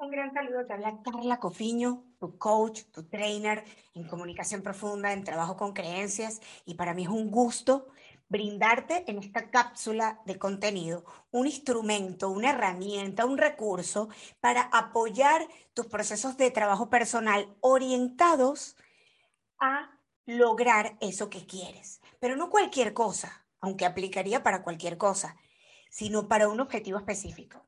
[0.00, 5.24] Un gran saludo, te habla Carla Cofiño, tu coach, tu trainer en comunicación profunda, en
[5.24, 7.88] trabajo con creencias, y para mí es un gusto
[8.28, 14.08] brindarte en esta cápsula de contenido un instrumento, una herramienta, un recurso
[14.38, 18.76] para apoyar tus procesos de trabajo personal orientados
[19.58, 22.00] a lograr eso que quieres.
[22.20, 25.34] Pero no cualquier cosa, aunque aplicaría para cualquier cosa,
[25.90, 27.66] sino para un objetivo específico.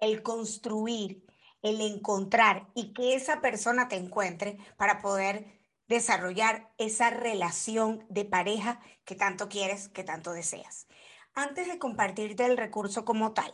[0.00, 1.24] El construir
[1.62, 8.80] el encontrar y que esa persona te encuentre para poder desarrollar esa relación de pareja
[9.04, 10.86] que tanto quieres, que tanto deseas.
[11.34, 13.52] Antes de compartirte el recurso como tal,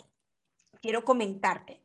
[0.80, 1.82] quiero comentarte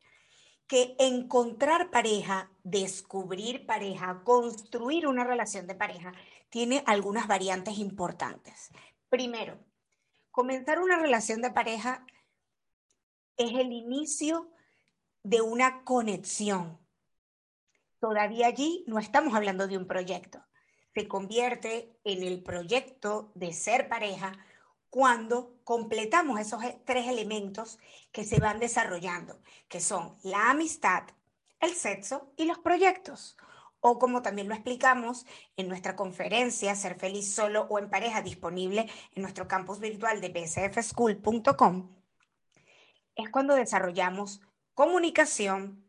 [0.68, 6.14] que encontrar pareja, descubrir pareja, construir una relación de pareja,
[6.50, 8.70] tiene algunas variantes importantes.
[9.10, 9.60] Primero,
[10.32, 12.06] comenzar una relación de pareja
[13.38, 14.53] es el inicio
[15.24, 16.80] de una conexión.
[18.00, 20.44] Todavía allí no estamos hablando de un proyecto.
[20.94, 24.34] Se convierte en el proyecto de ser pareja
[24.90, 27.80] cuando completamos esos e, tres elementos
[28.12, 31.04] que se van desarrollando, que son la amistad,
[31.60, 33.38] el sexo y los proyectos.
[33.80, 35.26] O como también lo explicamos
[35.58, 40.30] en nuestra conferencia Ser feliz solo o en pareja disponible en nuestro campus virtual de
[40.30, 41.90] bcfschool.com,
[43.16, 44.42] es cuando desarrollamos
[44.74, 45.84] comunicación,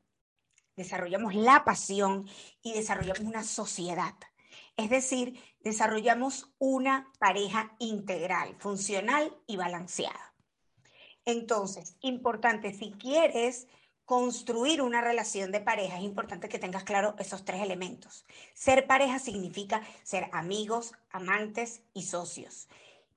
[0.77, 2.28] desarrollamos la pasión
[2.62, 4.14] y desarrollamos una sociedad.
[4.76, 10.34] Es decir, desarrollamos una pareja integral, funcional y balanceada.
[11.24, 13.68] Entonces, importante, si quieres
[14.04, 18.26] construir una relación de pareja, es importante que tengas claro esos tres elementos.
[18.52, 22.69] Ser pareja significa ser amigos, amantes y socios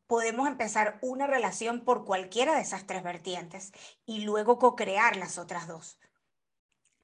[0.07, 3.71] podemos empezar una relación por cualquiera de esas tres vertientes
[4.05, 5.99] y luego co-crear las otras dos.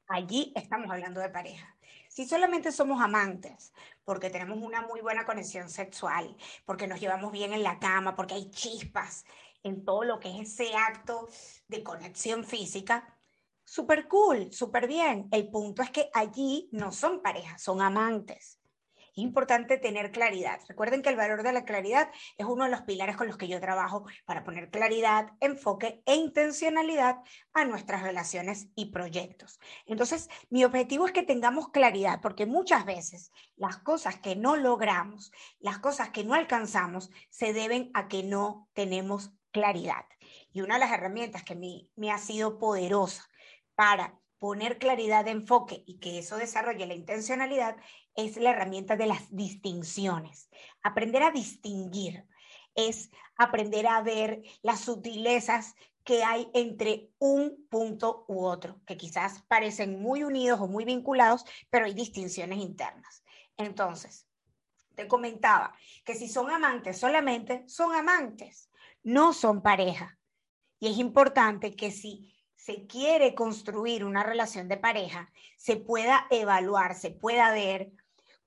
[0.08, 1.78] Allí estamos hablando de pareja.
[2.10, 3.74] Si solamente somos amantes,
[4.04, 6.36] porque tenemos una muy buena conexión sexual,
[6.66, 9.26] porque nos llevamos bien en la cama, porque hay chispas
[9.64, 11.28] en todo lo que es ese acto
[11.68, 13.18] de conexión física,
[13.64, 15.28] súper cool, súper bien.
[15.32, 18.60] El punto es que allí no son parejas, son amantes.
[19.14, 20.60] Es importante tener claridad.
[20.68, 23.48] Recuerden que el valor de la claridad es uno de los pilares con los que
[23.48, 27.18] yo trabajo para poner claridad, enfoque e intencionalidad
[27.54, 29.60] a nuestras relaciones y proyectos.
[29.86, 35.32] Entonces, mi objetivo es que tengamos claridad, porque muchas veces las cosas que no logramos,
[35.60, 40.06] las cosas que no alcanzamos, se deben a que no tenemos claridad.
[40.52, 43.30] Y una de las herramientas que me, me ha sido poderosa
[43.76, 47.78] para poner claridad de enfoque y que eso desarrolle la intencionalidad
[48.16, 50.50] es la herramienta de las distinciones.
[50.82, 52.26] Aprender a distinguir
[52.76, 59.42] es aprender a ver las sutilezas que hay entre un punto u otro, que quizás
[59.48, 63.24] parecen muy unidos o muy vinculados, pero hay distinciones internas.
[63.58, 64.28] Entonces,
[64.96, 68.70] te comentaba que si son amantes solamente, son amantes,
[69.04, 70.18] no son pareja.
[70.80, 76.96] Y es importante que si se quiere construir una relación de pareja, se pueda evaluar,
[76.96, 77.92] se pueda ver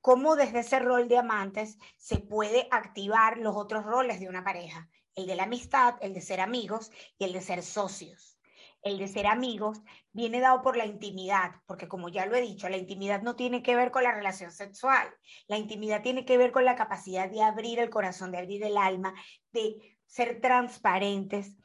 [0.06, 4.88] cómo desde ese rol de amantes se puede activar los otros roles de una pareja,
[5.16, 8.38] el de la amistad, el de ser amigos y el de ser socios.
[8.82, 12.68] El de ser amigos viene dado por la intimidad, porque como ya lo he dicho,
[12.68, 15.12] la intimidad no tiene que ver con la relación sexual,
[15.48, 18.76] la intimidad tiene que ver con la capacidad de abrir el corazón, de abrir el
[18.76, 19.12] alma,
[19.50, 21.56] de ser transparentes,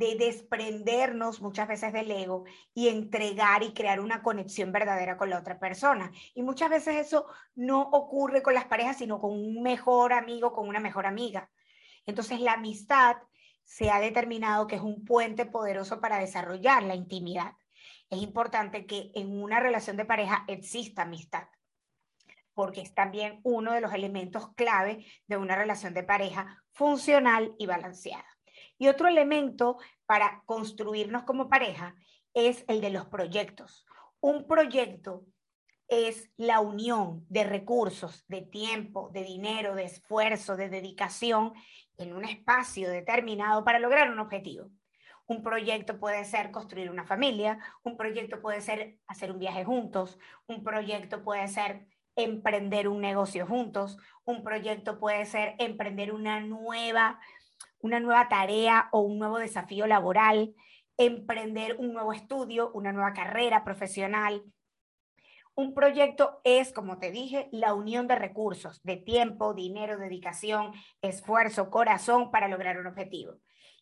[0.00, 5.38] de desprendernos muchas veces del ego y entregar y crear una conexión verdadera con la
[5.38, 6.10] otra persona.
[6.34, 10.66] Y muchas veces eso no ocurre con las parejas, sino con un mejor amigo, con
[10.66, 11.50] una mejor amiga.
[12.06, 13.18] Entonces la amistad
[13.64, 17.52] se ha determinado que es un puente poderoso para desarrollar la intimidad.
[18.08, 21.46] Es importante que en una relación de pareja exista amistad,
[22.54, 27.66] porque es también uno de los elementos clave de una relación de pareja funcional y
[27.66, 28.29] balanceada.
[28.80, 29.76] Y otro elemento
[30.06, 31.94] para construirnos como pareja
[32.32, 33.84] es el de los proyectos.
[34.20, 35.26] Un proyecto
[35.86, 41.52] es la unión de recursos, de tiempo, de dinero, de esfuerzo, de dedicación
[41.98, 44.70] en un espacio determinado para lograr un objetivo.
[45.26, 50.18] Un proyecto puede ser construir una familia, un proyecto puede ser hacer un viaje juntos,
[50.46, 57.20] un proyecto puede ser emprender un negocio juntos, un proyecto puede ser emprender una nueva
[57.80, 60.54] una nueva tarea o un nuevo desafío laboral,
[60.96, 64.42] emprender un nuevo estudio, una nueva carrera profesional.
[65.54, 70.72] Un proyecto es, como te dije, la unión de recursos, de tiempo, dinero, dedicación,
[71.02, 73.34] esfuerzo, corazón para lograr un objetivo.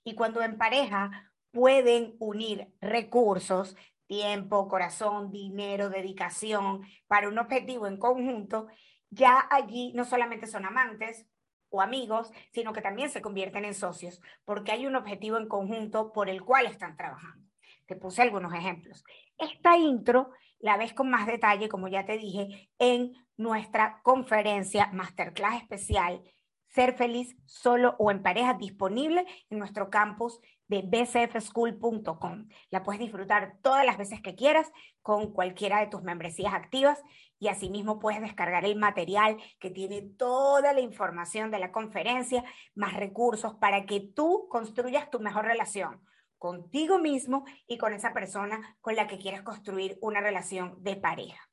[0.05, 7.99] Y cuando en pareja pueden unir recursos, tiempo, corazón, dinero, dedicación para un objetivo en
[7.99, 8.69] conjunto,
[9.11, 11.27] ya allí no solamente son amantes
[11.71, 16.13] o amigos, sino que también se convierten en socios, porque hay un objetivo en conjunto
[16.13, 17.47] por el cual están trabajando.
[17.87, 19.05] Te puse algunos ejemplos.
[19.39, 25.63] Esta intro la ves con más detalle, como ya te dije, en nuestra conferencia Masterclass
[25.63, 26.23] especial
[26.69, 30.39] Ser feliz solo o en pareja disponible en nuestro campus
[30.69, 32.49] de bcfschool.com.
[32.71, 34.71] La puedes disfrutar todas las veces que quieras
[35.03, 37.03] con cualquiera de tus membresías activas
[37.39, 42.45] y asimismo puedes descargar el material que tiene toda la información de la conferencia,
[42.75, 46.01] más recursos para que tú construyas tu mejor relación
[46.39, 51.49] contigo mismo y con esa persona con la que quieres construir una relación de pareja.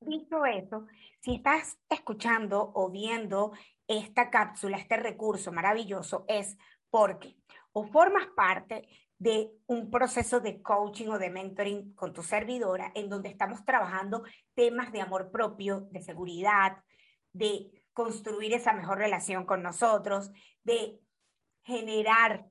[0.00, 0.86] Dicho eso,
[1.20, 3.52] si estás escuchando o viendo
[3.86, 6.56] esta cápsula, este recurso maravilloso, es
[6.88, 7.36] porque
[7.72, 8.88] o formas parte
[9.18, 14.22] de un proceso de coaching o de mentoring con tu servidora en donde estamos trabajando
[14.54, 16.78] temas de amor propio, de seguridad,
[17.32, 20.30] de construir esa mejor relación con nosotros,
[20.64, 21.00] de
[21.62, 22.46] generar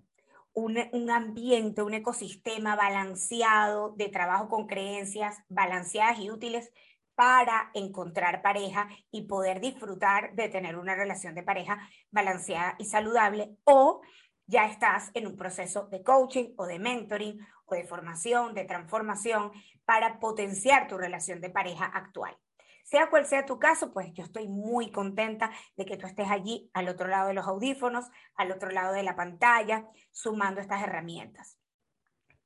[0.54, 6.72] un, ambiente, un ecosistema balanceado de trabajo con creencias balanceadas y útiles
[7.15, 13.57] para encontrar pareja y poder disfrutar de tener una relación de pareja balanceada y saludable
[13.63, 14.01] o
[14.50, 19.51] ya estás en un proceso de coaching o de mentoring o de formación, de transformación
[19.86, 22.36] para potenciar tu relación de pareja actual.
[22.84, 26.72] Sea cual sea tu caso, pues yo estoy muy contenta de que tú estés allí
[26.74, 28.06] al otro lado de los audífonos,
[28.36, 31.60] al otro lado de la pantalla, sumando estas herramientas.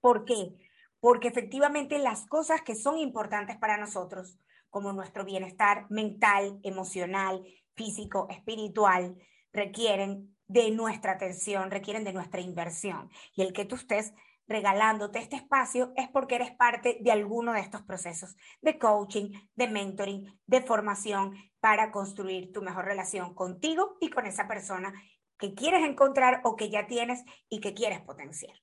[0.02, 0.58] ¿Por qué?
[1.00, 4.38] Porque efectivamente las cosas que son importantes para nosotros,
[4.70, 7.46] como nuestro bienestar mental, emocional,
[7.76, 9.16] físico, espiritual,
[9.54, 13.10] requieren de nuestra atención, requieren de nuestra inversión.
[13.36, 14.14] Y el que tú estés
[14.48, 19.68] regalándote este espacio es porque eres parte de alguno de estos procesos de coaching, de
[19.68, 24.94] mentoring, de formación para construir tu mejor relación contigo y con esa persona
[25.38, 28.56] que quieres encontrar o que ya tienes y que quieres potenciar.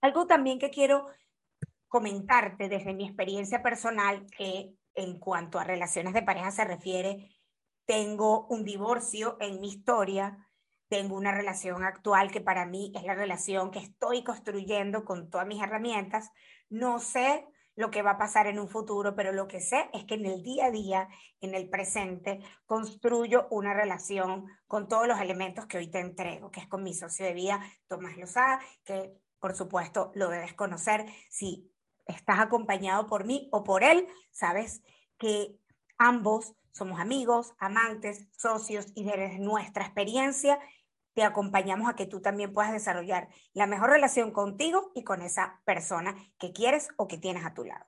[0.00, 1.06] Algo también que quiero
[1.88, 7.28] comentarte desde mi experiencia personal, que en cuanto a relaciones de pareja se refiere,
[7.90, 10.46] tengo un divorcio en mi historia,
[10.88, 15.48] tengo una relación actual que para mí es la relación que estoy construyendo con todas
[15.48, 16.30] mis herramientas.
[16.68, 17.44] No sé
[17.74, 20.26] lo que va a pasar en un futuro, pero lo que sé es que en
[20.26, 21.08] el día a día,
[21.40, 26.60] en el presente, construyo una relación con todos los elementos que hoy te entrego, que
[26.60, 31.68] es con mi socio de vida, Tomás Lozada, que por supuesto lo debes conocer si
[32.06, 34.80] estás acompañado por mí o por él, sabes
[35.18, 35.56] que
[35.98, 40.58] ambos somos amigos, amantes, socios y desde nuestra experiencia
[41.14, 45.60] te acompañamos a que tú también puedas desarrollar la mejor relación contigo y con esa
[45.64, 47.86] persona que quieres o que tienes a tu lado.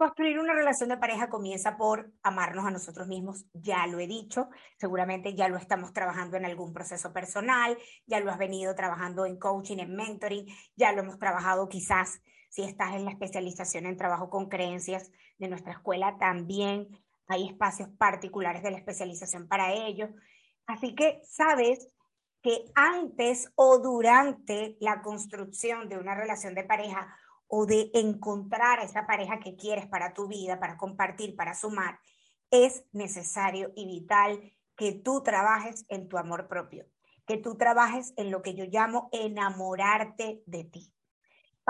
[0.00, 4.48] Construir una relación de pareja comienza por amarnos a nosotros mismos, ya lo he dicho,
[4.78, 7.76] seguramente ya lo estamos trabajando en algún proceso personal,
[8.06, 12.62] ya lo has venido trabajando en coaching, en mentoring, ya lo hemos trabajado quizás si
[12.62, 16.88] estás en la especialización en trabajo con creencias de nuestra escuela, también
[17.28, 20.08] hay espacios particulares de la especialización para ello.
[20.66, 21.88] Así que sabes
[22.42, 28.84] que antes o durante la construcción de una relación de pareja o de encontrar a
[28.84, 32.00] esa pareja que quieres para tu vida, para compartir, para sumar,
[32.50, 36.86] es necesario y vital que tú trabajes en tu amor propio,
[37.26, 40.92] que tú trabajes en lo que yo llamo enamorarte de ti.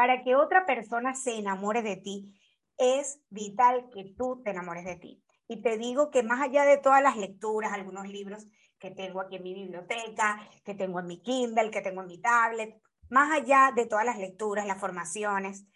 [0.00, 2.34] Para que otra persona se enamore de ti,
[2.78, 5.22] es vital que tú te enamores de ti.
[5.46, 8.46] Y te digo que más allá de todas las lecturas, algunos libros
[8.78, 12.18] que tengo aquí en mi biblioteca, que tengo en mi Kindle, que tengo en mi
[12.18, 12.80] tablet,
[13.10, 15.66] más allá de todas las lecturas, las formaciones,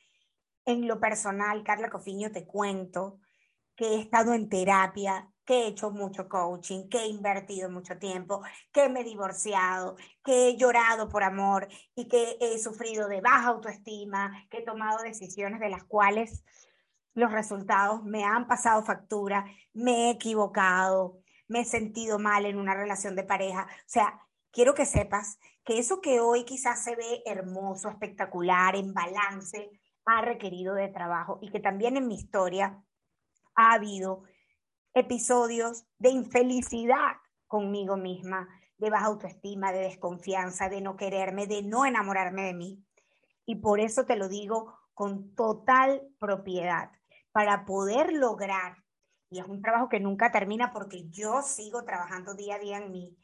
[0.64, 3.18] en lo personal, Carla Cofiño, te cuento
[3.76, 8.42] que he estado en terapia, que he hecho mucho coaching, que he invertido mucho tiempo,
[8.72, 13.48] que me he divorciado, que he llorado por amor y que he sufrido de baja
[13.48, 16.44] autoestima, que he tomado decisiones de las cuales
[17.14, 22.74] los resultados me han pasado factura, me he equivocado, me he sentido mal en una
[22.74, 23.66] relación de pareja.
[23.70, 24.20] O sea,
[24.50, 29.70] quiero que sepas que eso que hoy quizás se ve hermoso, espectacular, en balance,
[30.06, 32.82] ha requerido de trabajo y que también en mi historia
[33.54, 34.24] ha habido
[34.94, 38.48] episodios de infelicidad conmigo misma,
[38.78, 42.84] de baja autoestima, de desconfianza, de no quererme, de no enamorarme de mí.
[43.44, 46.90] Y por eso te lo digo con total propiedad,
[47.32, 48.84] para poder lograr
[49.34, 52.92] y es un trabajo que nunca termina porque yo sigo trabajando día a día en
[52.92, 53.18] mí,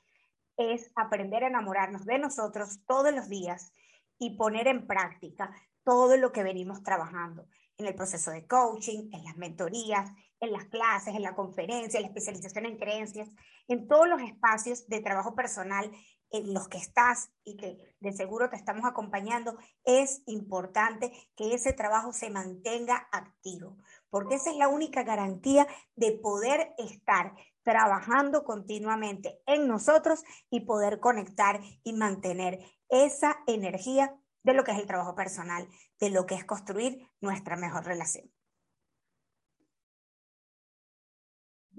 [0.57, 3.73] es aprender a enamorarnos de nosotros todos los días
[4.19, 7.47] y poner en práctica todo lo que venimos trabajando
[7.79, 12.03] en el proceso de coaching, en las mentorías, en las clases, en la conferencia, en
[12.03, 13.29] la especialización en creencias,
[13.69, 15.91] en todos los espacios de trabajo personal
[16.31, 21.73] en los que estás y que de seguro te estamos acompañando, es importante que ese
[21.73, 23.77] trabajo se mantenga activo,
[24.11, 25.67] porque esa es la única garantía
[25.97, 34.55] de poder estar trabajando continuamente en nosotros y poder conectar y mantener esa energía de
[34.55, 35.69] lo que es el trabajo personal,
[35.99, 38.31] de lo que es construir nuestra mejor relación.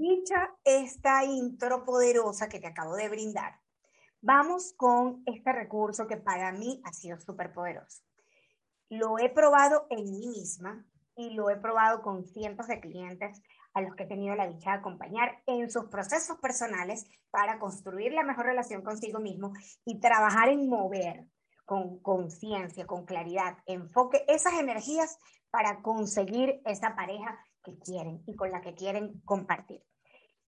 [0.01, 3.59] Dicha esta intro poderosa que te acabo de brindar,
[4.19, 8.01] vamos con este recurso que para mí ha sido súper poderoso.
[8.89, 10.83] Lo he probado en mí misma
[11.15, 13.43] y lo he probado con cientos de clientes
[13.75, 18.11] a los que he tenido la dicha de acompañar en sus procesos personales para construir
[18.11, 19.53] la mejor relación consigo mismo
[19.85, 21.27] y trabajar en mover
[21.63, 25.19] con conciencia, con claridad, enfoque esas energías
[25.51, 29.83] para conseguir esa pareja que quieren y con la que quieren compartir.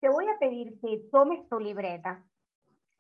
[0.01, 2.25] Te voy a pedir que tomes tu libreta,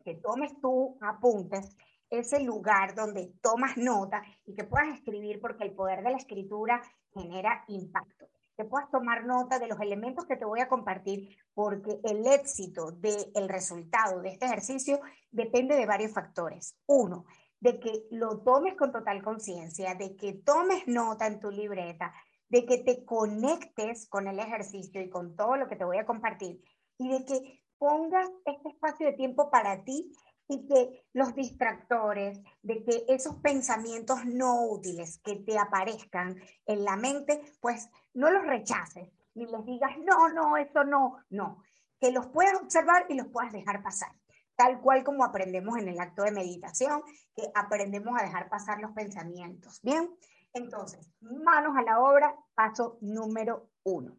[0.04, 1.75] que tomes tus apuntes,
[2.11, 6.83] ese lugar donde tomas nota y que puedas escribir porque el poder de la escritura
[7.14, 8.28] genera impacto.
[8.54, 12.92] Que puedas tomar nota de los elementos que te voy a compartir porque el éxito
[12.92, 16.76] del resultado de este ejercicio depende de varios factores.
[16.87, 17.25] Uno,
[17.61, 22.12] de que lo tomes con total conciencia, de que tomes nota en tu libreta,
[22.50, 26.04] de que te conectes con el ejercicio y con todo lo que te voy a
[26.04, 26.61] compartir
[27.00, 30.12] y de que pongas este espacio de tiempo para ti
[30.49, 36.97] y que los distractores, de que esos pensamientos no útiles que te aparezcan en la
[36.97, 41.62] mente, pues no los rechaces, ni les digas, no, no, eso no, no,
[41.99, 44.12] que los puedas observar y los puedas dejar pasar
[44.57, 47.02] tal cual como aprendemos en el acto de meditación,
[47.35, 49.80] que aprendemos a dejar pasar los pensamientos.
[49.83, 50.14] Bien,
[50.52, 54.19] entonces, manos a la obra, paso número uno.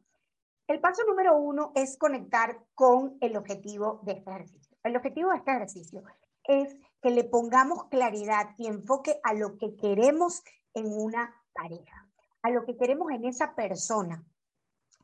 [0.72, 4.78] El paso número uno es conectar con el objetivo de este ejercicio.
[4.84, 6.04] El objetivo de este ejercicio
[6.46, 10.42] es que le pongamos claridad y enfoque a lo que queremos
[10.74, 12.10] en una pareja,
[12.42, 14.24] a lo que queremos en esa persona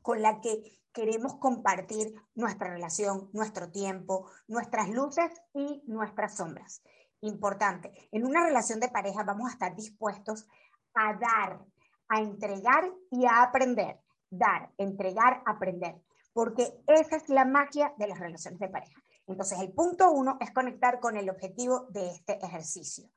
[0.01, 6.81] con la que queremos compartir nuestra relación, nuestro tiempo, nuestras luces y nuestras sombras.
[7.19, 10.47] Importante, en una relación de pareja vamos a estar dispuestos
[10.93, 11.59] a dar,
[12.07, 13.99] a entregar y a aprender.
[14.29, 16.01] Dar, entregar, aprender.
[16.33, 19.01] Porque esa es la magia de las relaciones de pareja.
[19.27, 23.09] Entonces, el punto uno es conectar con el objetivo de este ejercicio.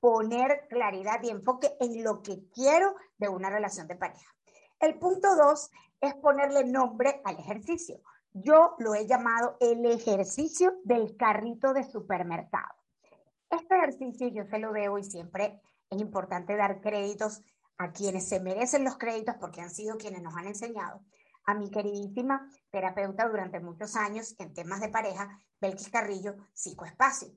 [0.00, 4.28] Poner claridad y enfoque en lo que quiero de una relación de pareja.
[4.80, 8.00] El punto dos es ponerle nombre al ejercicio.
[8.32, 12.74] Yo lo he llamado el ejercicio del carrito de supermercado.
[13.50, 17.42] Este ejercicio yo se lo debo y siempre es importante dar créditos
[17.78, 21.04] a quienes se merecen los créditos porque han sido quienes nos han enseñado.
[21.44, 27.32] A mi queridísima terapeuta durante muchos años en temas de pareja, Belkis Carrillo, Psicoespacio.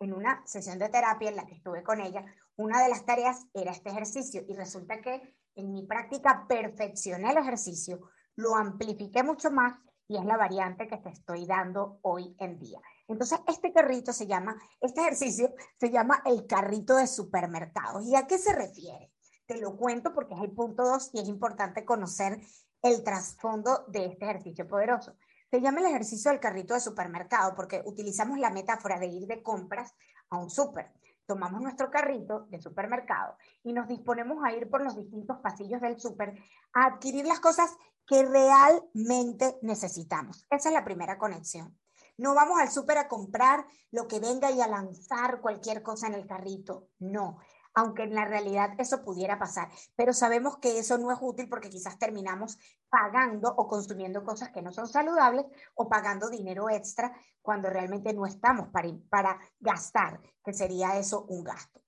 [0.00, 2.24] En una sesión de terapia en la que estuve con ella,
[2.56, 7.38] una de las tareas era este ejercicio y resulta que en mi práctica perfeccioné el
[7.38, 8.00] ejercicio,
[8.36, 9.78] lo amplifiqué mucho más
[10.08, 12.80] y es la variante que te estoy dando hoy en día.
[13.08, 18.04] Entonces, este carrito se llama, este ejercicio se llama el carrito de supermercados.
[18.06, 19.11] ¿Y a qué se refiere?
[19.60, 22.40] Lo cuento porque es el punto dos y es importante conocer
[22.82, 25.14] el trasfondo de este ejercicio poderoso.
[25.50, 29.42] Se llama el ejercicio del carrito de supermercado porque utilizamos la metáfora de ir de
[29.42, 29.94] compras
[30.30, 30.90] a un súper
[31.26, 35.98] tomamos nuestro carrito de supermercado y nos disponemos a ir por los distintos pasillos del
[35.98, 36.34] súper
[36.74, 37.74] a adquirir las cosas
[38.06, 40.46] que realmente necesitamos.
[40.50, 41.78] Esa es la primera conexión.
[42.18, 46.14] No vamos al súper a comprar lo que venga y a lanzar cualquier cosa en
[46.14, 46.88] el carrito.
[46.98, 47.38] No,
[47.74, 49.68] aunque en la realidad eso pudiera pasar.
[49.96, 54.62] Pero sabemos que eso no es útil porque quizás terminamos pagando o consumiendo cosas que
[54.62, 60.52] no son saludables o pagando dinero extra cuando realmente no estamos para, para gastar, que
[60.52, 61.80] sería eso un gasto.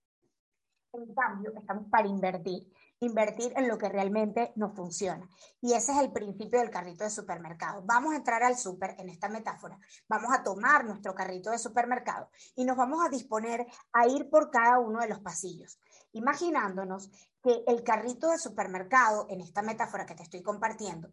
[0.93, 5.29] En cambio, estamos para invertir invertir en lo que realmente nos funciona.
[5.61, 7.83] Y ese es el principio del carrito de supermercado.
[7.85, 12.31] Vamos a entrar al súper en esta metáfora, vamos a tomar nuestro carrito de supermercado
[12.57, 15.79] y nos vamos a disponer a ir por cada uno de los pasillos,
[16.13, 17.11] imaginándonos
[17.43, 21.11] que el carrito de supermercado, en esta metáfora que te estoy compartiendo,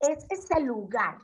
[0.00, 1.18] es ese lugar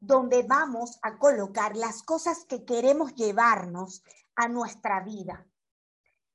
[0.00, 4.04] donde vamos a colocar las cosas que queremos llevarnos
[4.36, 5.46] a nuestra vida,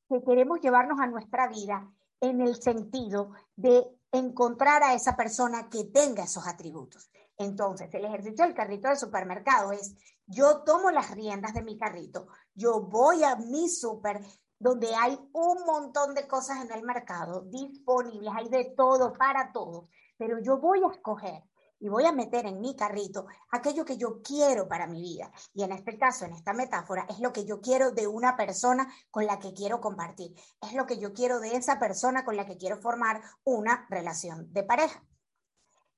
[0.10, 1.89] que queremos llevarnos a nuestra vida
[2.23, 7.11] en el sentido de encontrar a esa persona que tenga esos atributos.
[7.37, 9.93] Entonces, el ejercicio del carrito del supermercado es,
[10.25, 14.21] yo tomo las riendas de mi carrito, yo voy a mi súper,
[14.57, 19.89] donde hay un montón de cosas en el mercado disponibles, hay de todo para todos,
[20.15, 21.43] pero yo voy a escoger
[21.83, 25.29] y voy a meter en mi carrito aquello que yo quiero para mi vida.
[25.53, 28.87] Y en este caso, en esta metáfora, es lo que yo quiero de una persona
[29.11, 30.33] con la que quiero compartir.
[30.61, 34.53] Es lo que yo quiero de esa persona con la que quiero formar una relación
[34.53, 35.03] de pareja.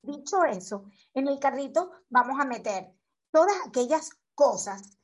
[0.01, 2.91] Dicho eso, en el carrito vamos a meter
[3.29, 4.97] todas aquellas cosas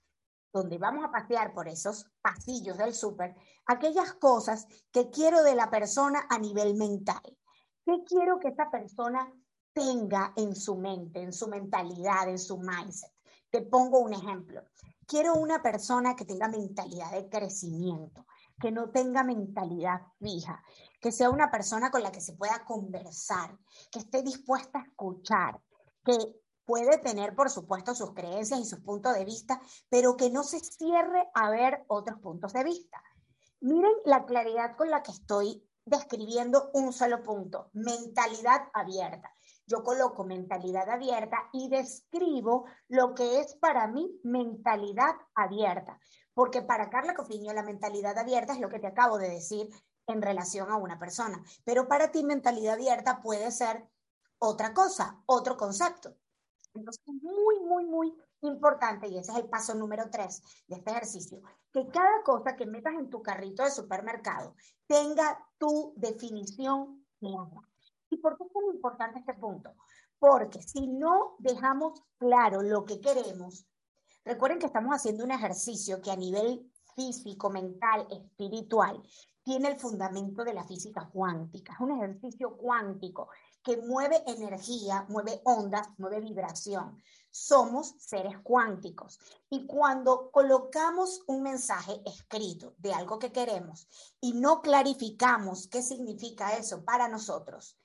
[0.51, 3.35] donde vamos a pasear por esos pasillos del súper,
[3.67, 7.21] aquellas cosas que quiero de la persona a nivel mental.
[7.85, 9.31] ¿Qué quiero que esa persona
[9.73, 13.11] tenga en su mente, en su mentalidad, en su mindset.
[13.49, 14.63] Te pongo un ejemplo.
[15.05, 18.25] Quiero una persona que tenga mentalidad de crecimiento,
[18.59, 20.63] que no tenga mentalidad fija,
[21.01, 23.57] que sea una persona con la que se pueda conversar,
[23.91, 25.61] que esté dispuesta a escuchar,
[26.05, 26.15] que
[26.65, 30.59] puede tener, por supuesto, sus creencias y sus puntos de vista, pero que no se
[30.59, 33.03] cierre a ver otros puntos de vista.
[33.59, 39.33] Miren la claridad con la que estoy describiendo un solo punto, mentalidad abierta
[39.71, 45.97] yo coloco mentalidad abierta y describo lo que es para mí mentalidad abierta.
[46.33, 49.69] Porque para Carla Cofiño la mentalidad abierta es lo que te acabo de decir
[50.07, 51.41] en relación a una persona.
[51.63, 53.87] Pero para ti mentalidad abierta puede ser
[54.39, 56.17] otra cosa, otro concepto.
[56.73, 60.91] Entonces es muy, muy, muy importante, y ese es el paso número tres de este
[60.91, 64.55] ejercicio, que cada cosa que metas en tu carrito de supermercado
[64.87, 67.70] tenga tu definición clara.
[68.11, 69.73] ¿Y por qué es tan importante este punto?
[70.19, 73.65] Porque si no dejamos claro lo que queremos,
[74.25, 79.01] recuerden que estamos haciendo un ejercicio que a nivel físico, mental, espiritual,
[79.43, 81.73] tiene el fundamento de la física cuántica.
[81.73, 83.29] Es un ejercicio cuántico
[83.63, 87.01] que mueve energía, mueve ondas, mueve vibración.
[87.29, 89.19] Somos seres cuánticos.
[89.49, 93.87] Y cuando colocamos un mensaje escrito de algo que queremos
[94.19, 97.77] y no clarificamos qué significa eso para nosotros,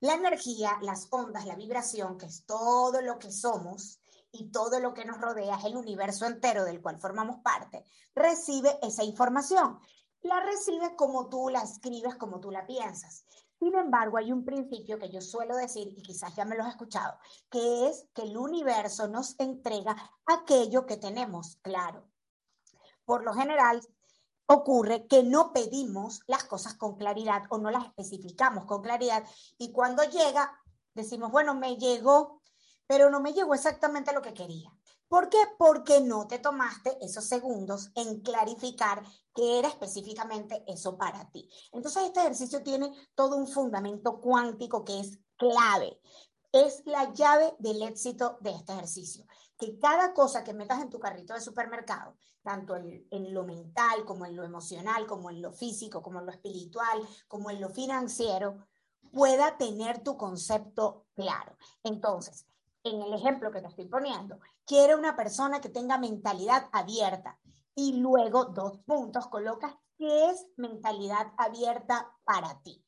[0.00, 4.00] la energía, las ondas, la vibración, que es todo lo que somos
[4.32, 7.84] y todo lo que nos rodea, es el universo entero del cual formamos parte,
[8.14, 9.78] recibe esa información.
[10.22, 13.24] La recibe como tú la escribes, como tú la piensas.
[13.58, 16.70] Sin embargo, hay un principio que yo suelo decir, y quizás ya me lo has
[16.70, 17.18] escuchado,
[17.50, 22.08] que es que el universo nos entrega aquello que tenemos claro.
[23.04, 23.82] Por lo general,
[24.52, 29.24] ocurre que no pedimos las cosas con claridad o no las especificamos con claridad
[29.58, 30.52] y cuando llega
[30.92, 32.42] decimos, bueno, me llegó,
[32.88, 34.76] pero no me llegó exactamente lo que quería.
[35.06, 35.38] ¿Por qué?
[35.56, 41.48] Porque no te tomaste esos segundos en clarificar qué era específicamente eso para ti.
[41.72, 46.00] Entonces este ejercicio tiene todo un fundamento cuántico que es clave.
[46.52, 49.24] Es la llave del éxito de este ejercicio
[49.60, 54.24] que cada cosa que metas en tu carrito de supermercado, tanto en, lo mental como
[54.24, 58.66] en lo emocional, como en lo físico, como en lo espiritual, como en lo financiero,
[59.12, 61.58] pueda tener tu concepto claro.
[61.84, 62.46] Entonces,
[62.82, 67.38] en el ejemplo que te estoy poniendo, quiero una persona que tenga mentalidad abierta
[67.74, 72.82] y luego dos puntos colocas qué es mentalidad abierta para ti.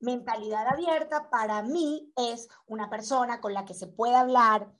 [0.00, 4.70] Mentalidad abierta para mí es una persona con la que se puede hablar,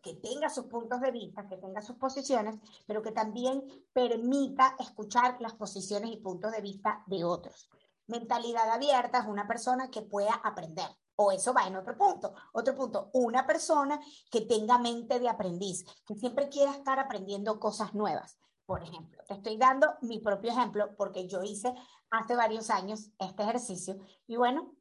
[0.00, 5.40] que tenga sus puntos de vista, que tenga sus posiciones, pero que también permita escuchar
[5.40, 7.68] las posiciones y puntos de vista de otros.
[8.06, 10.88] Mentalidad abierta es una persona que pueda aprender.
[11.16, 12.34] O eso va en otro punto.
[12.52, 13.98] Otro punto, una persona
[14.30, 18.36] que tenga mente de aprendiz, que siempre quiera estar aprendiendo cosas nuevas.
[18.66, 21.74] Por ejemplo, te estoy dando mi propio ejemplo porque yo hice
[22.18, 24.74] hace varios años este ejercicio y bueno,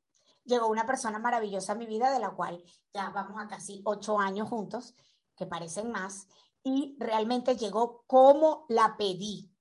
[0.44, 4.20] llegó una persona maravillosa a mi vida de la cual ya vamos a casi ocho
[4.20, 4.96] años juntos
[5.36, 6.28] que parecen más,
[6.64, 9.52] y realmente llegó como la pedí.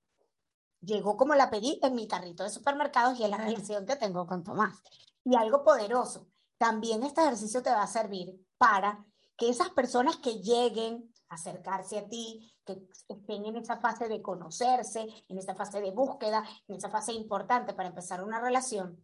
[0.81, 4.25] Llegó como la pedí en mi carrito de supermercados y en la relación que tengo
[4.25, 4.81] con Tomás.
[5.23, 9.05] Y algo poderoso, también este ejercicio te va a servir para
[9.37, 15.05] que esas personas que lleguen acercarse a ti, que estén en esa fase de conocerse,
[15.27, 19.03] en esa fase de búsqueda, en esa fase importante para empezar una relación,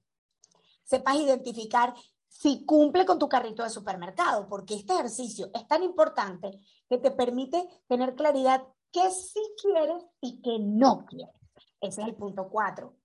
[0.84, 1.94] sepas identificar
[2.28, 7.12] si cumple con tu carrito de supermercado, porque este ejercicio es tan importante que te
[7.12, 11.36] permite tener claridad que sí quieres y que no quieres.
[11.82, 12.96] Ese es el punto cuatro.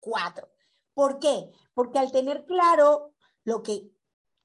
[0.00, 0.48] Cuatro.
[0.94, 1.50] ¿Por qué?
[1.74, 3.12] Porque al tener claro
[3.44, 3.90] lo que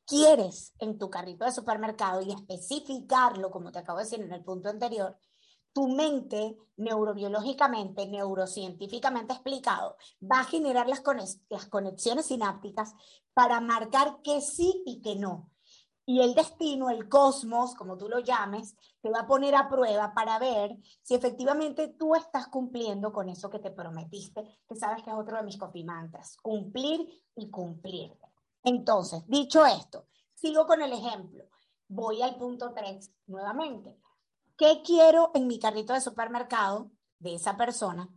[0.05, 4.43] quieres en tu carrito de supermercado y especificarlo, como te acabo de decir en el
[4.43, 5.17] punto anterior,
[5.73, 12.93] tu mente neurobiológicamente, neurocientíficamente explicado, va a generar las, conexiones sinápticas
[13.33, 15.51] para marcar que sí y que no.
[16.05, 20.13] Y el destino, el cosmos, como tú lo llames, te va a poner a prueba
[20.13, 25.09] para ver si efectivamente tú estás cumpliendo con eso que te prometiste, que sabes que
[25.09, 28.15] es otro de mis copimantas, cumplir y cumplir.
[28.65, 31.45] Entonces, dicho esto, sigo con el ejemplo.
[31.87, 33.97] Voy al punto 3 nuevamente.
[34.57, 38.09] ¿Qué quiero en mi carrito de supermercado de esa persona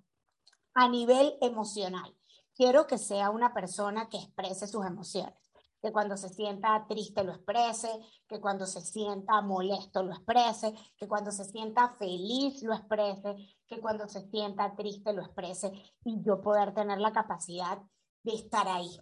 [0.74, 2.16] a nivel emocional?
[2.54, 5.48] Quiero que sea una persona que exprese sus emociones
[5.80, 7.88] que cuando se sienta triste lo exprese,
[8.26, 13.80] que cuando se sienta molesto lo exprese, que cuando se sienta feliz lo exprese, que
[13.80, 15.72] cuando se sienta triste lo exprese
[16.04, 17.78] y yo poder tener la capacidad
[18.24, 18.98] de estar ahí.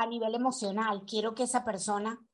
[0.00, 2.24] A nivel emocional, quiero que esa persona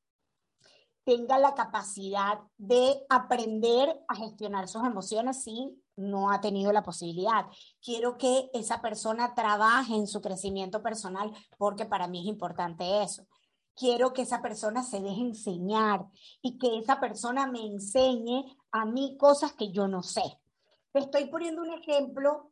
[1.03, 7.47] tenga la capacidad de aprender a gestionar sus emociones si no ha tenido la posibilidad.
[7.81, 13.25] Quiero que esa persona trabaje en su crecimiento personal porque para mí es importante eso.
[13.75, 16.05] Quiero que esa persona se deje enseñar
[16.43, 20.21] y que esa persona me enseñe a mí cosas que yo no sé.
[20.91, 22.51] Te estoy poniendo un ejemplo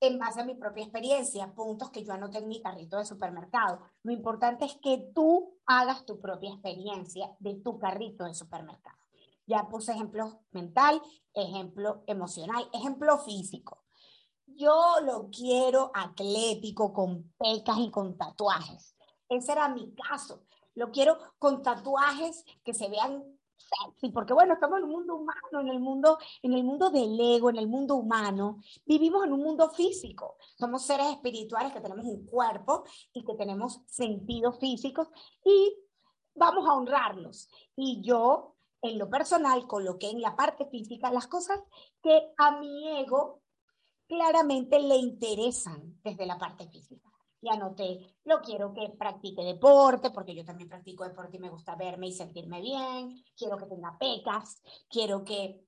[0.00, 3.80] en base a mi propia experiencia, puntos que yo anoté en mi carrito de supermercado.
[4.02, 8.96] Lo importante es que tú hagas tu propia experiencia de tu carrito de supermercado.
[9.46, 11.00] Ya puse ejemplo mental,
[11.32, 13.84] ejemplo emocional, ejemplo físico.
[14.46, 18.94] Yo lo quiero atlético, con pecas y con tatuajes.
[19.28, 20.44] Ese era mi caso.
[20.74, 25.60] Lo quiero con tatuajes que se vean sexy, porque bueno, estamos en un mundo humano,
[25.60, 29.42] en el mundo, en el mundo del ego, en el mundo humano, vivimos en un
[29.42, 30.36] mundo físico.
[30.58, 35.08] Somos seres espirituales que tenemos un cuerpo y que tenemos sentidos físicos
[35.44, 35.76] y
[36.34, 37.48] vamos a honrarlos.
[37.76, 41.60] Y yo, en lo personal, coloqué en la parte física las cosas
[42.02, 43.42] que a mi ego
[44.06, 47.07] claramente le interesan desde la parte física
[47.40, 51.76] y anoté, lo quiero que practique deporte, porque yo también practico deporte y me gusta
[51.76, 55.64] verme y sentirme bien, quiero que tenga pecas, quiero que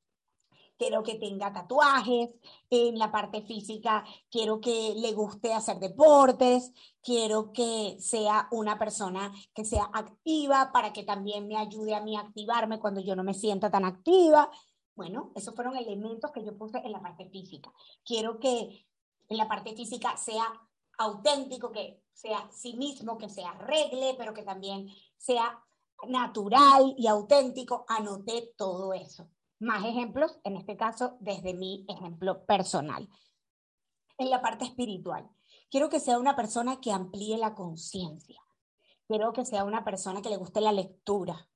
[0.80, 2.30] quiero que tenga tatuajes,
[2.70, 9.30] en la parte física quiero que le guste hacer deportes, quiero que sea una persona
[9.52, 13.22] que sea activa para que también me ayude a mí a activarme cuando yo no
[13.22, 14.50] me sienta tan activa.
[14.96, 17.70] Bueno, esos fueron elementos que yo puse en la parte física.
[18.02, 18.86] Quiero que
[19.28, 20.46] en la parte física sea
[21.00, 25.58] auténtico, que sea sí mismo, que se arregle, pero que también sea
[26.08, 27.84] natural y auténtico.
[27.88, 29.28] Anoté todo eso.
[29.58, 33.08] Más ejemplos, en este caso, desde mi ejemplo personal.
[34.18, 35.28] En la parte espiritual,
[35.70, 38.40] quiero que sea una persona que amplíe la conciencia.
[39.06, 41.48] Quiero que sea una persona que le guste la lectura.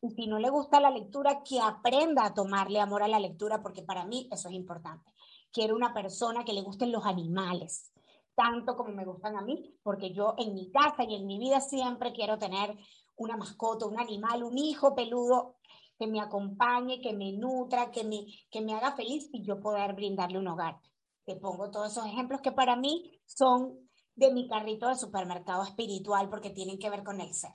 [0.00, 3.62] Y si no le gusta la lectura, que aprenda a tomarle amor a la lectura,
[3.62, 5.12] porque para mí eso es importante.
[5.52, 7.92] Quiero una persona que le gusten los animales,
[8.38, 11.60] tanto como me gustan a mí, porque yo en mi casa y en mi vida
[11.60, 12.72] siempre quiero tener
[13.16, 15.56] una mascota, un animal, un hijo peludo
[15.98, 19.92] que me acompañe, que me nutra, que me, que me haga feliz y yo poder
[19.94, 20.78] brindarle un hogar.
[21.24, 26.30] Te pongo todos esos ejemplos que para mí son de mi carrito de supermercado espiritual
[26.30, 27.50] porque tienen que ver con el ser.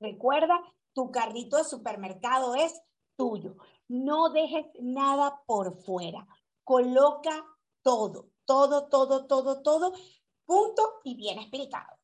[0.00, 0.58] Recuerda,
[0.94, 2.80] tu carrito de supermercado es
[3.14, 3.56] tuyo.
[3.88, 6.26] No dejes nada por fuera.
[6.64, 7.44] Coloca
[7.82, 9.92] todo todo, todo, todo, todo,
[10.44, 11.96] punto y bien explicado.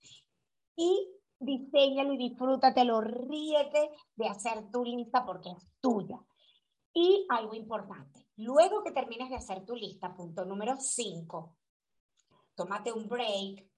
[0.77, 6.21] Y diseñalo y disfrútatelo, ríete de hacer tu lista porque es tuya.
[6.95, 11.57] Y algo importante, luego que termines de hacer tu lista, punto número 5,
[12.55, 13.69] tómate un break,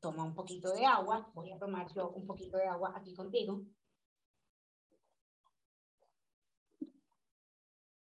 [0.00, 3.62] toma un poquito de agua, voy a tomar yo un poquito de agua aquí contigo.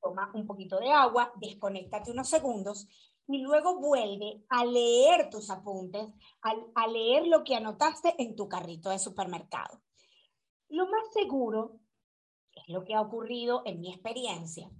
[0.02, 2.86] Toma un poquito de agua, desconéctate unos segundos
[3.32, 6.08] y luego vuelve a leer tus apuntes,
[6.42, 9.80] a, leer lo que anotaste en tu carrito de supermercado.
[10.68, 11.80] Lo más seguro,
[12.52, 14.70] es lo que ha ocurrido en mi experiencia,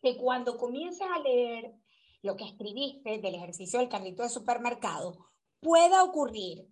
[0.00, 1.74] que cuando comiences a leer
[2.22, 5.26] lo que escribiste del ejercicio del carrito de supermercado,
[5.60, 6.68] pueda ocurrir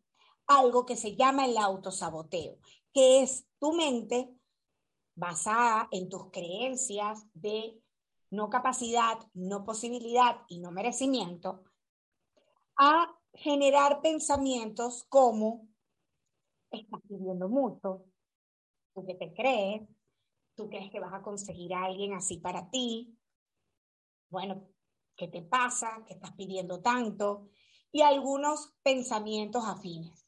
[0.46, 2.59] algo que se llama el autosaboteo,
[2.92, 4.33] que es tu mente
[5.16, 7.81] basada en tus creencias de
[8.31, 11.64] no capacidad, no posibilidad y no merecimiento,
[12.77, 15.69] a generar pensamientos como,
[16.71, 18.05] estás pidiendo mucho,
[18.95, 19.83] tú que te crees,
[20.55, 23.16] tú crees que vas a conseguir a alguien así para ti,
[24.31, 24.69] bueno,
[25.16, 26.05] ¿qué te pasa?
[26.07, 27.49] ¿Qué estás pidiendo tanto?
[27.90, 30.25] Y algunos pensamientos afines.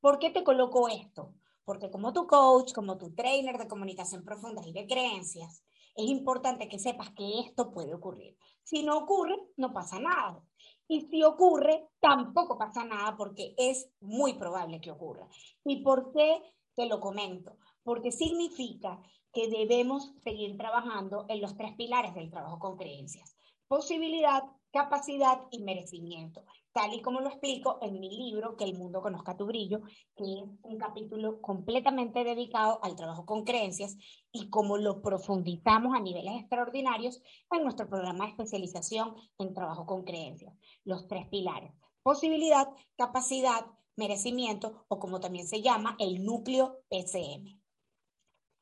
[0.00, 1.34] ¿Por qué te coloco esto?
[1.64, 5.64] Porque como tu coach, como tu trainer de comunicación profunda y de creencias,
[6.04, 8.36] es importante que sepas que esto puede ocurrir.
[8.62, 10.42] Si no ocurre, no pasa nada.
[10.88, 15.28] Y si ocurre, tampoco pasa nada porque es muy probable que ocurra.
[15.64, 16.42] ¿Y por qué
[16.74, 19.00] te lo comento, porque significa
[19.32, 23.36] que debemos seguir trabajando en los tres pilares del trabajo con creencias.
[23.68, 29.00] Posibilidad, capacidad y merecimiento, tal y como lo explico en mi libro Que el mundo
[29.02, 29.82] conozca tu brillo,
[30.16, 33.96] que es un capítulo completamente dedicado al trabajo con creencias
[34.32, 40.04] y cómo lo profundizamos a niveles extraordinarios en nuestro programa de especialización en trabajo con
[40.04, 40.54] creencias.
[40.84, 47.60] Los tres pilares, posibilidad, capacidad, merecimiento o como también se llama el núcleo PCM.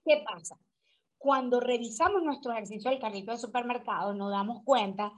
[0.04, 0.58] ¿Qué pasa?
[1.18, 5.12] Cuando revisamos nuestro ejercicio del carrito de supermercado, nos damos cuenta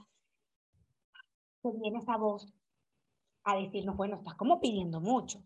[1.63, 2.51] que viene esa voz
[3.43, 5.43] a decirnos, bueno, estás como pidiendo mucho.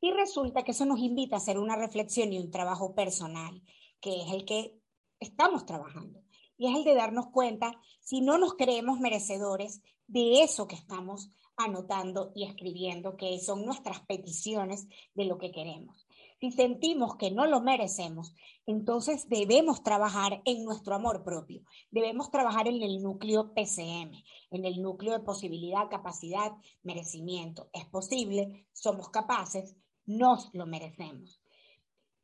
[0.00, 3.62] Y resulta que eso nos invita a hacer una reflexión y un trabajo personal,
[4.00, 4.78] que es el que
[5.18, 6.22] estamos trabajando.
[6.56, 11.30] Y es el de darnos cuenta si no nos creemos merecedores de eso que estamos
[11.56, 16.07] anotando y escribiendo, que son nuestras peticiones de lo que queremos.
[16.40, 18.32] Si sentimos que no lo merecemos,
[18.64, 21.62] entonces debemos trabajar en nuestro amor propio.
[21.90, 24.22] Debemos trabajar en el núcleo PCM,
[24.52, 26.52] en el núcleo de posibilidad, capacidad,
[26.84, 27.70] merecimiento.
[27.72, 29.74] Es posible, somos capaces,
[30.06, 31.37] nos lo merecemos.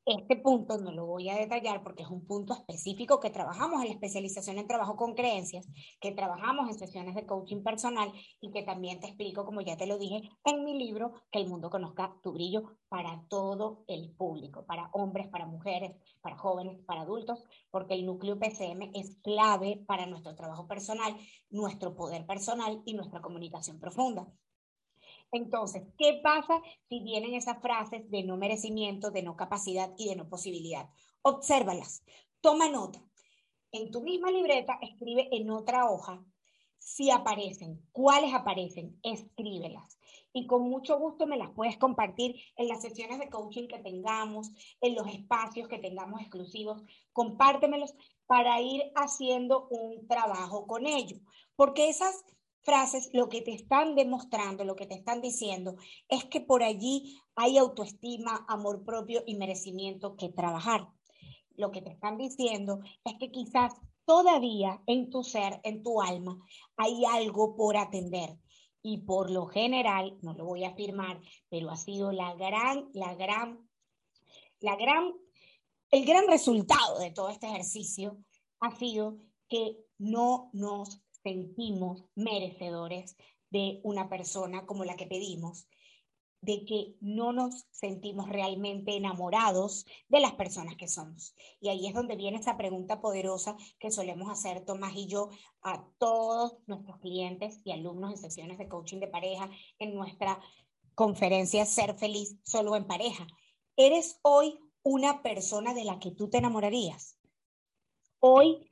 [0.06, 3.88] Este punto no lo voy a detallar porque es un punto específico que trabajamos en
[3.88, 5.66] la especialización en trabajo con creencias,
[5.98, 9.86] que trabajamos en sesiones de coaching personal y que también te explico, como ya te
[9.86, 14.66] lo dije, en mi libro, que el mundo conozca tu brillo para todo el público,
[14.66, 20.04] para hombres, para mujeres, para jóvenes, para adultos, porque el núcleo PCM es clave para
[20.04, 21.16] nuestro trabajo personal,
[21.48, 24.30] nuestro poder personal y nuestra comunicación profunda.
[25.34, 30.14] Entonces, ¿qué pasa si vienen esas frases de no merecimiento, de no capacidad y de
[30.14, 30.88] no posibilidad?
[31.22, 32.04] Obsérvalas,
[32.40, 33.02] toma nota.
[33.72, 36.24] En tu misma libreta, escribe en otra hoja
[36.78, 39.98] si aparecen, cuáles aparecen, escríbelas.
[40.32, 44.52] Y con mucho gusto me las puedes compartir en las sesiones de coaching que tengamos,
[44.80, 46.80] en los espacios que tengamos exclusivos.
[47.12, 47.92] Compártemelos
[48.28, 51.16] para ir haciendo un trabajo con ello.
[51.56, 52.24] Porque esas
[52.64, 55.76] frases lo que te están demostrando, lo que te están diciendo,
[56.08, 60.88] es que por allí hay autoestima, amor propio y merecimiento que trabajar.
[61.56, 63.74] Lo que te están diciendo es que quizás
[64.04, 66.38] todavía en tu ser, en tu alma,
[66.76, 68.38] hay algo por atender.
[68.82, 73.14] Y por lo general, no lo voy a afirmar, pero ha sido la gran, la
[73.14, 73.66] gran,
[74.60, 75.14] la gran,
[75.90, 78.18] el gran resultado de todo este ejercicio
[78.60, 79.16] ha sido
[79.48, 83.16] que no nos sentimos merecedores
[83.50, 85.66] de una persona como la que pedimos,
[86.40, 91.34] de que no nos sentimos realmente enamorados de las personas que somos.
[91.58, 95.30] Y ahí es donde viene esa pregunta poderosa que solemos hacer Tomás y yo
[95.62, 100.38] a todos nuestros clientes y alumnos en sesiones de coaching de pareja, en nuestra
[100.94, 103.26] conferencia Ser feliz solo en pareja.
[103.76, 107.18] ¿Eres hoy una persona de la que tú te enamorarías?
[108.20, 108.70] Hoy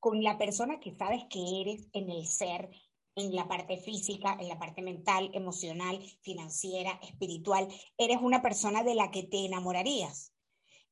[0.00, 2.70] con la persona que sabes que eres en el ser,
[3.16, 8.94] en la parte física, en la parte mental, emocional, financiera, espiritual, eres una persona de
[8.94, 10.32] la que te enamorarías.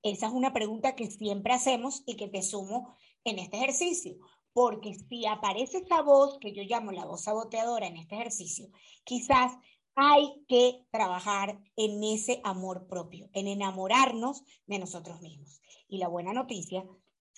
[0.02, 4.16] Esa es una pregunta que siempre hacemos y que te sumo en este ejercicio,
[4.52, 8.68] porque si aparece esa voz que yo llamo la voz saboteadora en este ejercicio,
[9.04, 9.52] quizás
[9.94, 15.60] hay que trabajar en ese amor propio, en enamorarnos de nosotros mismos.
[15.88, 16.86] Y la buena noticia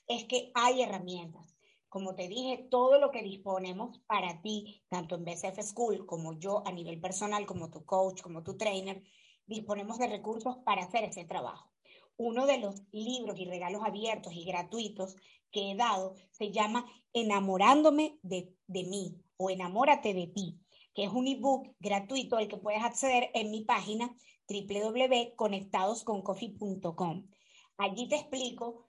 [0.09, 1.48] es que hay herramientas
[1.89, 6.63] como te dije, todo lo que disponemos para ti, tanto en BCF School como yo
[6.67, 9.03] a nivel personal, como tu coach, como tu trainer,
[9.47, 11.73] disponemos de recursos para hacer ese trabajo.
[12.17, 15.17] Uno de los libros y regalos abiertos y gratuitos
[15.51, 20.61] que he dado se llama Enamorándome de, de mí o Enamórate de ti,
[20.95, 24.15] que es un ebook gratuito al que puedes acceder en mi página
[24.49, 27.29] www.conectadosconcoffee.com.
[27.79, 28.89] Allí te explico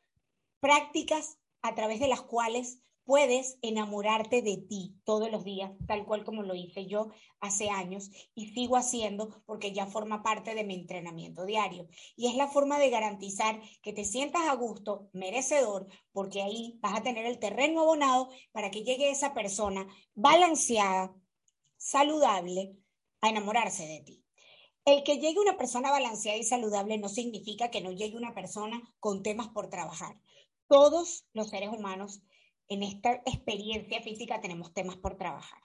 [0.59, 6.23] prácticas a través de las cuales puedes enamorarte de ti todos los días, tal cual
[6.23, 10.75] como lo hice yo hace años y sigo haciendo porque ya forma parte de mi
[10.75, 11.87] entrenamiento diario.
[12.15, 16.99] Y es la forma de garantizar que te sientas a gusto, merecedor, porque ahí vas
[16.99, 21.11] a tener el terreno abonado para que llegue esa persona balanceada,
[21.77, 22.75] saludable,
[23.21, 24.23] a enamorarse de ti.
[24.85, 28.79] El que llegue una persona balanceada y saludable no significa que no llegue una persona
[28.99, 30.21] con temas por trabajar.
[30.67, 32.21] Todos los seres humanos
[32.69, 35.59] en esta experiencia física tenemos temas por trabajar.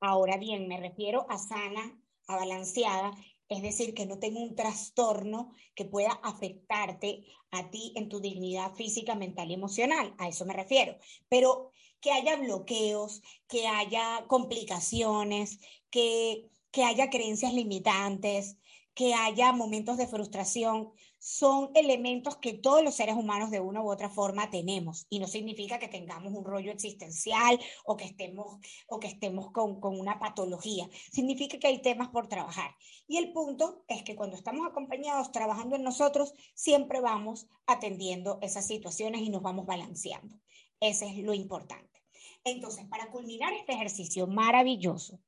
[0.00, 3.12] Ahora bien, me refiero a sana, a balanceada,
[3.48, 8.74] es decir, que no tenga un trastorno que pueda afectarte a ti en tu dignidad
[8.74, 10.14] física, mental y emocional.
[10.18, 10.96] A eso me refiero.
[11.28, 15.58] Pero que haya bloqueos, que haya complicaciones,
[15.90, 18.56] que, que haya creencias limitantes,
[19.00, 23.90] que haya momentos de frustración, son elementos que todos los seres humanos de una u
[23.90, 28.58] otra forma tenemos y no significa que tengamos un rollo existencial o que estemos,
[28.88, 30.86] o que estemos con, con una patología.
[31.10, 32.76] Significa que hay temas por trabajar.
[33.08, 38.66] Y el punto es que cuando estamos acompañados trabajando en nosotros, siempre vamos atendiendo esas
[38.66, 40.36] situaciones y nos vamos balanceando.
[40.78, 42.04] Ese es lo importante.
[42.44, 45.18] Entonces, para culminar este ejercicio maravilloso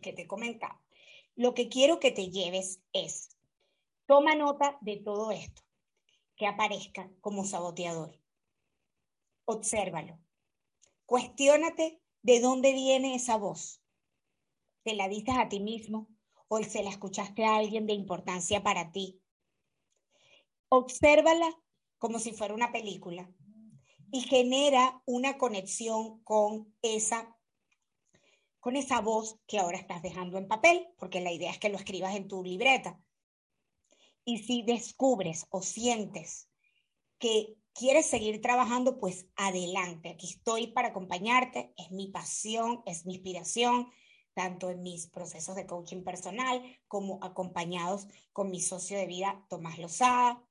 [0.00, 0.80] que te he comentado,
[1.40, 3.30] lo que quiero que te lleves es
[4.04, 5.62] Toma nota de todo esto
[6.36, 8.20] que aparezca como saboteador.
[9.46, 10.18] Obsérvalo.
[11.06, 13.80] Cuestiónate de dónde viene esa voz.
[14.82, 16.08] ¿Te la dices a ti mismo
[16.48, 19.22] o se la escuchaste a alguien de importancia para ti?
[20.68, 21.58] Obsérvala
[21.96, 23.32] como si fuera una película
[24.12, 27.34] y genera una conexión con esa
[28.60, 31.76] con esa voz que ahora estás dejando en papel, porque la idea es que lo
[31.76, 33.00] escribas en tu libreta.
[34.24, 36.48] Y si descubres o sientes
[37.18, 40.10] que quieres seguir trabajando, pues adelante.
[40.10, 41.72] Aquí estoy para acompañarte.
[41.76, 43.90] Es mi pasión, es mi inspiración,
[44.34, 49.78] tanto en mis procesos de coaching personal como acompañados con mi socio de vida, Tomás
[49.78, 50.42] Lozada,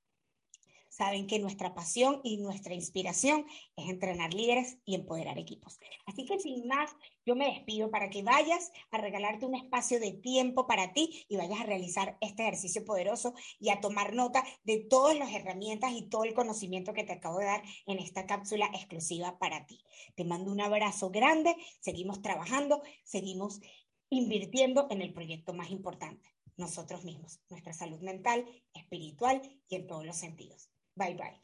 [0.99, 3.45] saben que nuestra pasión y nuestra inspiración
[3.77, 5.79] es entrenar líderes y empoderar equipos.
[6.05, 6.93] Así que sin más,
[7.25, 11.38] yo me despido para que vayas a regalarte un espacio de tiempo para ti y
[11.38, 16.09] vayas a realizar este ejercicio poderoso y a tomar nota de todas las herramientas y
[16.09, 19.79] todo el conocimiento que te acabo de dar en esta cápsula exclusiva para ti.
[20.15, 23.62] Te mando un abrazo grande, seguimos trabajando, seguimos
[24.09, 30.05] invirtiendo en el proyecto más importante, nosotros mismos, nuestra salud mental, espiritual y en todos
[30.05, 30.69] los sentidos.
[30.95, 31.39] Bye bye.